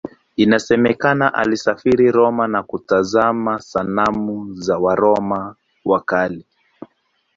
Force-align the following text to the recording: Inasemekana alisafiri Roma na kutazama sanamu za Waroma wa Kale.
Inasemekana 0.35 1.33
alisafiri 1.33 2.11
Roma 2.11 2.47
na 2.47 2.63
kutazama 2.63 3.59
sanamu 3.59 4.53
za 4.53 4.77
Waroma 4.77 5.55
wa 5.85 6.01
Kale. 6.01 6.45